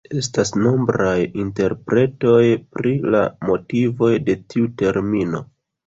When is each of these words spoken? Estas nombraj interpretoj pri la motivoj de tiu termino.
Estas 0.19 0.51
nombraj 0.61 1.13
interpretoj 1.43 2.41
pri 2.79 2.97
la 3.17 3.23
motivoj 3.53 4.13
de 4.31 4.41
tiu 4.51 4.77
termino. 4.85 5.49